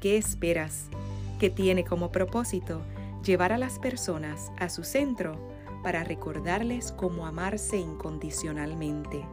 [0.00, 0.88] ¿Qué esperas?
[1.40, 2.82] que tiene como propósito
[3.24, 5.40] llevar a las personas a su centro
[5.82, 9.24] para recordarles cómo amarse incondicionalmente.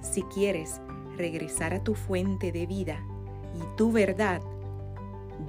[0.00, 0.80] Si quieres
[1.18, 3.04] regresar a tu fuente de vida
[3.54, 4.40] y tu verdad,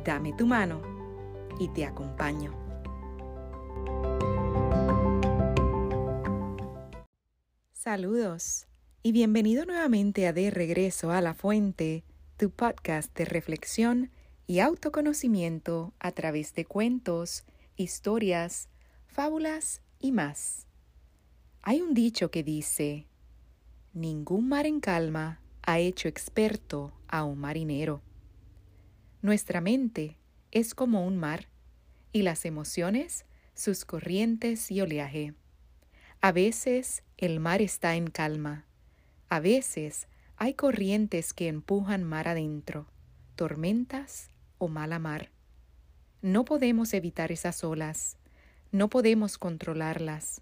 [0.04, 0.82] dame tu mano
[1.58, 2.54] y te acompaño.
[7.72, 8.68] Saludos
[9.02, 12.04] y bienvenido nuevamente a De Regreso a la Fuente,
[12.36, 14.12] tu podcast de reflexión
[14.52, 17.46] y autoconocimiento a través de cuentos,
[17.78, 18.68] historias,
[19.08, 20.68] fábulas y más.
[21.62, 23.08] Hay un dicho que dice,
[23.94, 28.02] ningún mar en calma ha hecho experto a un marinero.
[29.22, 30.18] Nuestra mente
[30.52, 31.48] es como un mar
[32.12, 35.34] y las emociones sus corrientes y oleaje.
[36.20, 38.66] A veces el mar está en calma,
[39.30, 42.88] a veces hay corrientes que empujan mar adentro,
[43.38, 44.28] tormentas
[44.62, 45.32] o mala mar.
[46.22, 48.18] No podemos evitar esas olas,
[48.72, 50.42] no podemos controlarlas,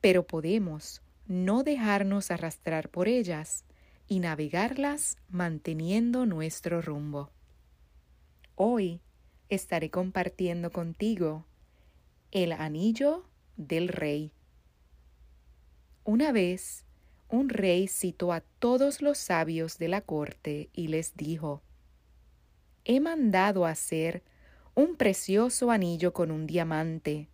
[0.00, 3.64] pero podemos no dejarnos arrastrar por ellas
[4.08, 7.30] y navegarlas manteniendo nuestro rumbo.
[8.56, 9.00] Hoy
[9.48, 11.46] estaré compartiendo contigo
[12.32, 13.24] el anillo
[13.56, 14.32] del rey.
[16.02, 16.84] Una vez,
[17.28, 21.62] un rey citó a todos los sabios de la corte y les dijo,
[22.84, 24.22] he mandado hacer
[24.74, 27.28] un precioso anillo con un diamante.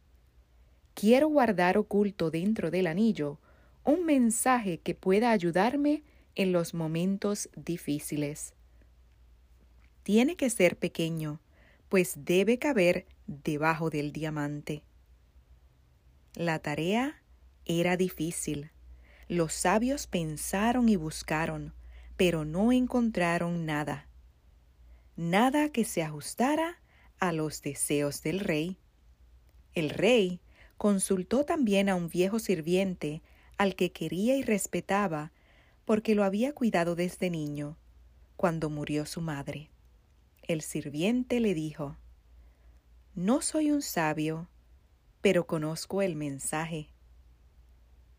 [0.95, 3.39] Quiero guardar oculto dentro del anillo
[3.85, 6.03] un mensaje que pueda ayudarme
[6.35, 8.55] en los momentos difíciles.
[10.03, 11.41] Tiene que ser pequeño,
[11.89, 14.83] pues debe caber debajo del diamante.
[16.35, 17.23] La tarea
[17.65, 18.71] era difícil.
[19.29, 21.73] Los sabios pensaron y buscaron,
[22.17, 24.08] pero no encontraron nada
[25.19, 26.81] nada que se ajustara
[27.19, 28.79] a los deseos del rey.
[29.75, 30.41] El rey
[30.77, 33.21] consultó también a un viejo sirviente
[33.57, 35.33] al que quería y respetaba
[35.85, 37.77] porque lo había cuidado desde niño,
[38.37, 39.71] cuando murió su madre.
[40.43, 41.97] El sirviente le dijo,
[43.17, 44.49] No soy un sabio,
[45.21, 46.91] pero conozco el mensaje.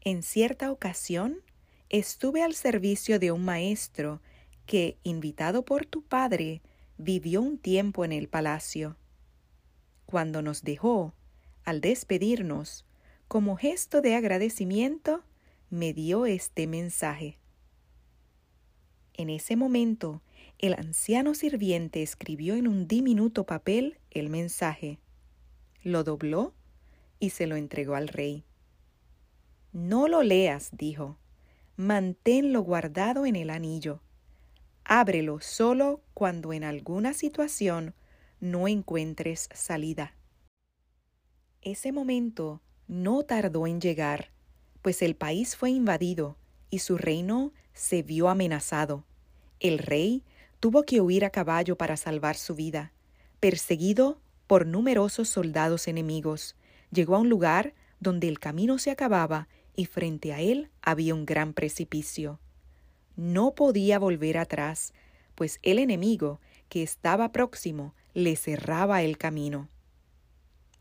[0.01, 1.39] En cierta ocasión
[1.87, 4.21] estuve al servicio de un maestro
[4.65, 6.61] que, invitado por tu padre,
[6.99, 8.97] vivió un tiempo en el palacio.
[10.05, 11.13] Cuando nos dejó,
[11.63, 12.85] al despedirnos,
[13.29, 15.23] como gesto de agradecimiento,
[15.69, 17.37] me dio este mensaje.
[19.13, 20.21] En ese momento,
[20.57, 24.99] el anciano sirviente escribió en un diminuto papel el mensaje,
[25.83, 26.53] lo dobló
[27.17, 28.43] y se lo entregó al rey.
[29.71, 31.17] No lo leas, dijo,
[31.77, 34.01] manténlo guardado en el anillo
[34.83, 37.93] Ábrelo solo cuando en alguna situación
[38.39, 40.15] no encuentres salida.
[41.61, 44.31] Ese momento no tardó en llegar,
[44.81, 46.37] pues el país fue invadido
[46.69, 49.05] y su reino se vio amenazado.
[49.59, 50.23] El rey
[50.59, 52.91] tuvo que huir a caballo para salvar su vida.
[53.39, 56.55] Perseguido por numerosos soldados enemigos,
[56.91, 61.25] llegó a un lugar donde el camino se acababa y frente a él había un
[61.25, 62.39] gran precipicio
[63.19, 64.93] no podía volver atrás,
[65.35, 66.39] pues el enemigo,
[66.69, 69.67] que estaba próximo, le cerraba el camino.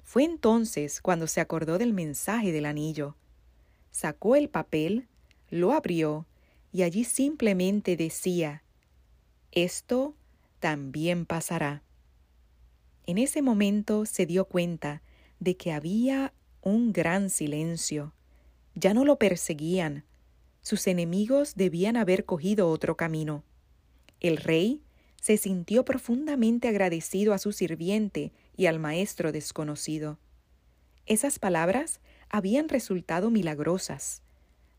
[0.05, 3.17] Fue entonces cuando se acordó del mensaje del anillo.
[3.91, 5.09] Sacó el papel,
[5.51, 6.27] lo abrió,
[6.73, 8.63] y allí simplemente decía,
[9.51, 10.15] Esto
[10.61, 11.83] también pasará.
[13.07, 15.03] En ese momento se dio cuenta
[15.41, 16.33] de que había
[16.63, 18.15] un gran silencio.
[18.75, 20.05] Ya no lo perseguían,
[20.69, 23.43] sus enemigos debían haber cogido otro camino.
[24.21, 24.83] El rey
[25.19, 30.19] se sintió profundamente agradecido a su sirviente y al maestro desconocido.
[31.07, 34.21] Esas palabras habían resultado milagrosas.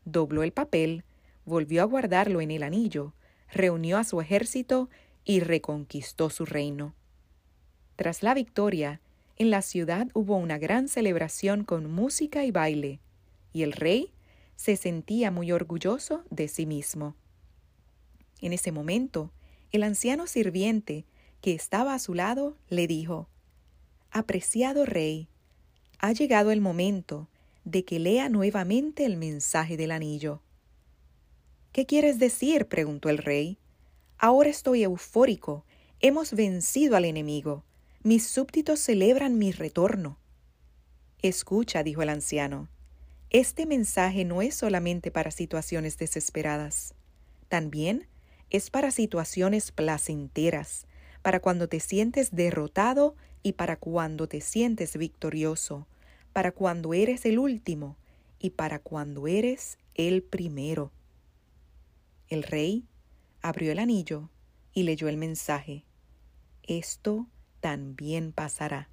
[0.04, 1.02] Dobló el papel,
[1.44, 3.12] volvió a guardarlo en el anillo,
[3.52, 4.90] reunió a su ejército
[5.24, 6.94] y reconquistó su reino.
[7.96, 9.00] Tras la victoria,
[9.38, 13.00] en la ciudad hubo una gran celebración con música y baile,
[13.52, 14.12] y el rey
[14.60, 17.16] se sentía muy orgulloso de sí mismo.
[18.42, 19.32] En ese momento,
[19.72, 21.06] el anciano sirviente
[21.40, 23.26] que estaba a su lado le dijo,
[24.10, 25.28] Apreciado rey,
[25.98, 27.26] ha llegado el momento
[27.64, 30.42] de que lea nuevamente el mensaje del anillo.
[31.72, 32.66] ¿Qué quieres decir?
[32.66, 33.56] preguntó el rey.
[34.18, 35.64] Ahora estoy eufórico.
[36.00, 37.64] Hemos vencido al enemigo.
[38.02, 40.18] Mis súbditos celebran mi retorno.
[41.22, 42.68] Escucha, dijo el anciano.
[43.30, 46.94] Este mensaje no es solamente para situaciones desesperadas.
[47.48, 48.08] También
[48.50, 50.88] es para situaciones placenteras,
[51.22, 55.86] para cuando te sientes derrotado y para cuando te sientes victorioso,
[56.32, 57.96] para cuando eres el último
[58.40, 60.90] y para cuando eres el primero.
[62.26, 62.88] El rey
[63.42, 64.28] abrió el anillo
[64.72, 65.84] y leyó el mensaje.
[66.64, 67.28] Esto
[67.60, 68.88] también pasará.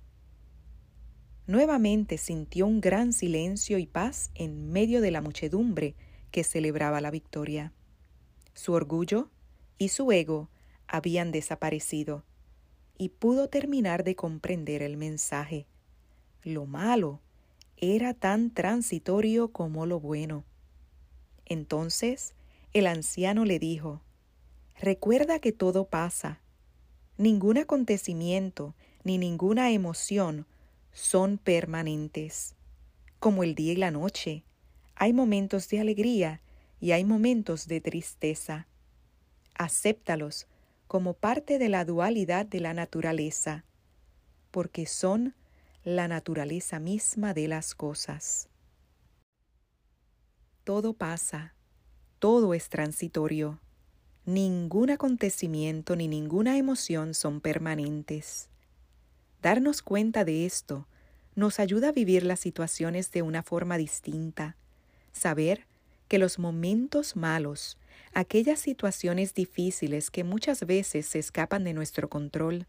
[1.47, 5.95] Nuevamente sintió un gran silencio y paz en medio de la muchedumbre
[6.29, 7.71] que celebraba la victoria.
[8.53, 9.29] Su orgullo
[9.77, 10.49] y su ego
[10.87, 12.25] habían desaparecido
[12.97, 15.67] y pudo terminar de comprender el mensaje.
[16.43, 17.21] Lo malo
[17.77, 20.43] era tan transitorio como lo bueno.
[21.45, 22.33] Entonces
[22.73, 24.01] el anciano le dijo,
[24.81, 26.41] Recuerda que todo pasa.
[27.17, 30.45] Ningún acontecimiento ni ninguna emoción
[30.97, 32.55] son permanentes.
[33.19, 34.43] Como el día y la noche,
[34.95, 36.41] hay momentos de alegría
[36.79, 38.67] y hay momentos de tristeza.
[39.55, 40.47] Acéptalos
[40.87, 43.63] como parte de la dualidad de la naturaleza,
[44.49, 45.35] porque son
[45.83, 48.49] la naturaleza misma de las cosas.
[50.63, 51.53] Todo pasa
[52.19, 53.59] todo es transitorio.
[54.25, 58.49] Ningún acontecimiento ni ninguna emoción son permanentes.
[59.47, 60.89] Darnos cuenta de esto
[61.33, 64.57] nos ayuda a vivir las situaciones de una forma distinta.
[65.13, 65.65] Saber
[66.09, 67.77] que los momentos malos,
[68.13, 72.67] aquellas situaciones difíciles que muchas veces se escapan de nuestro control,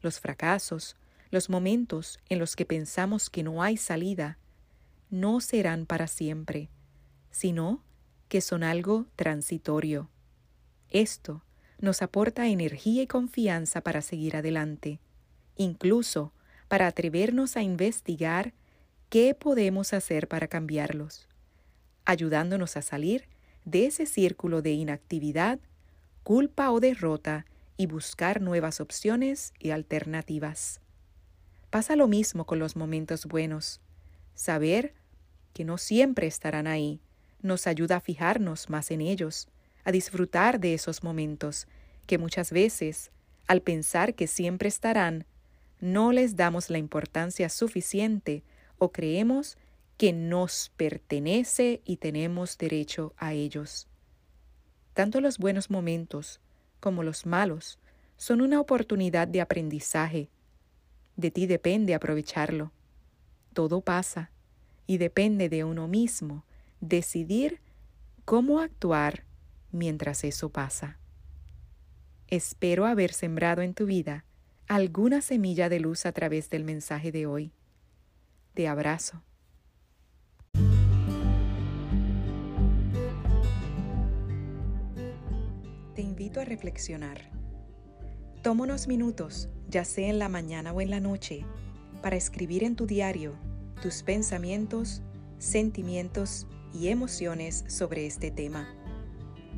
[0.00, 0.96] los fracasos,
[1.30, 4.38] los momentos en los que pensamos que no hay salida,
[5.10, 6.70] no serán para siempre,
[7.32, 7.82] sino
[8.30, 10.08] que son algo transitorio.
[10.88, 11.42] Esto
[11.80, 15.00] nos aporta energía y confianza para seguir adelante,
[15.56, 16.32] incluso
[16.68, 18.52] para atrevernos a investigar
[19.08, 21.28] qué podemos hacer para cambiarlos,
[22.04, 23.28] ayudándonos a salir
[23.64, 25.58] de ese círculo de inactividad,
[26.22, 27.46] culpa o derrota
[27.76, 30.80] y buscar nuevas opciones y alternativas.
[31.70, 33.80] Pasa lo mismo con los momentos buenos,
[34.34, 34.94] saber
[35.52, 37.00] que no siempre estarán ahí,
[37.40, 39.48] nos ayuda a fijarnos más en ellos,
[39.84, 41.66] a disfrutar de esos momentos
[42.06, 43.10] que muchas veces,
[43.46, 45.26] al pensar que siempre estarán,
[45.84, 48.42] no les damos la importancia suficiente
[48.78, 49.58] o creemos
[49.98, 53.86] que nos pertenece y tenemos derecho a ellos.
[54.94, 56.40] Tanto los buenos momentos
[56.80, 57.78] como los malos
[58.16, 60.30] son una oportunidad de aprendizaje.
[61.16, 62.72] De ti depende aprovecharlo.
[63.52, 64.30] Todo pasa
[64.86, 66.46] y depende de uno mismo
[66.80, 67.60] decidir
[68.24, 69.24] cómo actuar
[69.70, 70.98] mientras eso pasa.
[72.28, 74.24] Espero haber sembrado en tu vida
[74.68, 77.52] alguna semilla de luz a través del mensaje de hoy.
[78.54, 79.22] Te abrazo.
[85.94, 87.30] Te invito a reflexionar.
[88.42, 91.44] Toma unos minutos, ya sea en la mañana o en la noche,
[92.02, 93.34] para escribir en tu diario
[93.82, 95.02] tus pensamientos,
[95.38, 98.74] sentimientos y emociones sobre este tema.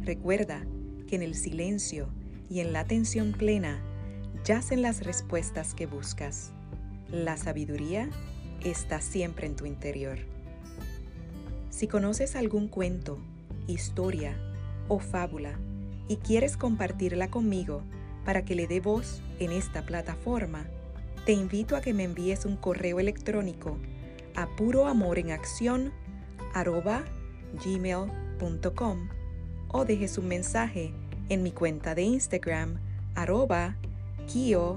[0.03, 0.67] Recuerda
[1.07, 2.09] que en el silencio
[2.49, 3.83] y en la atención plena
[4.47, 6.53] yacen las respuestas que buscas.
[7.11, 8.09] La sabiduría
[8.65, 10.19] está siempre en tu interior.
[11.69, 13.19] Si conoces algún cuento,
[13.67, 14.37] historia
[14.87, 15.59] o fábula
[16.07, 17.83] y quieres compartirla conmigo
[18.25, 20.67] para que le dé voz en esta plataforma,
[21.25, 23.77] te invito a que me envíes un correo electrónico
[24.37, 25.93] a puroamorenacción
[26.55, 27.05] arroba
[27.65, 29.09] gmail.com
[29.69, 30.95] o dejes un mensaje
[31.31, 32.79] en mi cuenta de Instagram
[33.17, 33.77] arroba
[34.27, 34.77] kio-colón.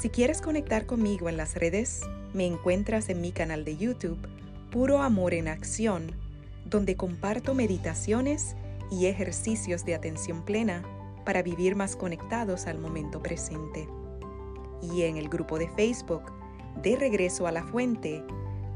[0.00, 2.02] Si quieres conectar conmigo en las redes,
[2.34, 4.18] me encuentras en mi canal de YouTube
[4.70, 6.12] Puro Amor en Acción,
[6.66, 8.56] donde comparto meditaciones
[8.90, 10.82] y ejercicios de atención plena
[11.24, 13.88] para vivir más conectados al momento presente.
[14.82, 16.22] Y en el grupo de Facebook,
[16.82, 18.22] De Regreso a la Fuente,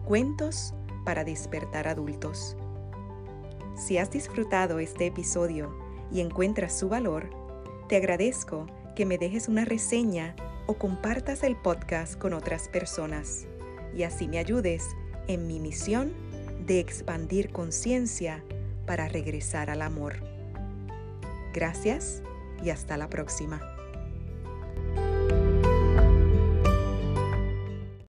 [0.07, 2.57] Cuentos para despertar adultos.
[3.77, 5.80] Si has disfrutado este episodio
[6.13, 7.31] y encuentras su valor,
[7.89, 10.35] te agradezco que me dejes una reseña
[10.67, 13.47] o compartas el podcast con otras personas
[13.97, 14.85] y así me ayudes
[15.27, 16.13] en mi misión
[16.67, 18.45] de expandir conciencia
[18.87, 20.23] para regresar al amor.
[21.53, 22.23] Gracias
[22.63, 23.70] y hasta la próxima.